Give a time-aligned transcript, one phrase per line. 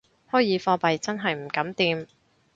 [0.31, 2.07] 虛擬貨幣真係唔敢掂